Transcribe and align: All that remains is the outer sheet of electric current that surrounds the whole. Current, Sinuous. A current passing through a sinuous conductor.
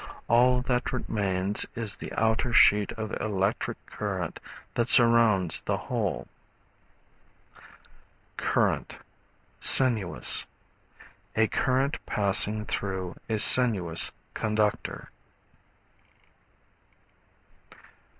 All 0.27 0.61
that 0.63 0.91
remains 0.91 1.67
is 1.75 1.95
the 1.95 2.11
outer 2.13 2.55
sheet 2.55 2.91
of 2.93 3.11
electric 3.21 3.77
current 3.85 4.39
that 4.73 4.89
surrounds 4.89 5.61
the 5.61 5.77
whole. 5.77 6.27
Current, 8.35 8.97
Sinuous. 9.59 10.47
A 11.35 11.45
current 11.45 12.03
passing 12.07 12.65
through 12.65 13.15
a 13.29 13.37
sinuous 13.37 14.11
conductor. 14.33 15.11